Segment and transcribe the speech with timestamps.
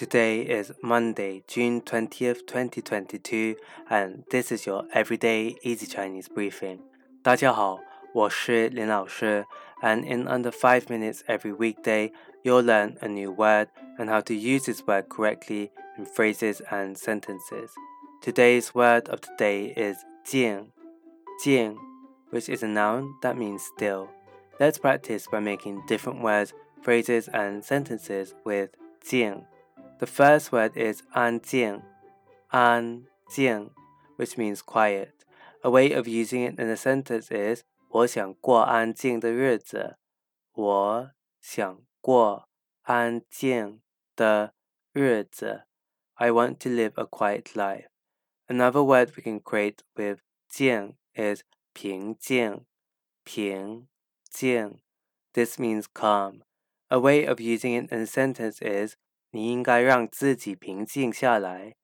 [0.00, 3.54] Today is Monday, June 20th, 2022,
[3.90, 6.78] and this is your everyday easy Chinese briefing.
[7.22, 7.80] 大家好，
[8.14, 9.44] 我是林老师,
[9.82, 13.68] and in under 5 minutes every weekday, you'll learn a new word
[13.98, 17.68] and how to use this word correctly in phrases and sentences.
[18.22, 20.72] Today's word of the day is 静,
[21.44, 21.76] 静,
[22.30, 24.08] which is a noun that means still.
[24.58, 28.70] Let's practice by making different words, phrases, and sentences with
[29.02, 29.44] 静
[30.00, 31.82] the first word is anjing,
[32.54, 33.70] anjing,
[34.16, 35.12] which means quiet.
[35.62, 39.98] A way of using it in a sentence is 我想过安静的日子。
[40.52, 42.48] 我想过
[42.82, 43.82] 安静
[44.16, 44.54] 的
[44.92, 45.64] 日子。
[46.14, 47.88] I want to live a quiet life.
[48.48, 51.42] Another word we can create with 静 is
[51.74, 52.64] 平静,
[53.22, 53.86] 平
[54.30, 54.80] 静.
[55.34, 56.42] This means calm.
[56.88, 58.96] A way of using it in a sentence is
[59.30, 61.76] 你应该让自己平静下来。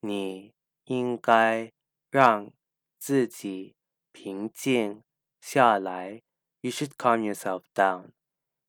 [0.00, 0.54] 你
[0.84, 1.72] 应该
[2.10, 2.52] 让
[2.98, 3.76] 自己
[4.12, 5.02] 平静
[5.40, 6.22] 下来。
[6.60, 8.12] You should calm yourself down.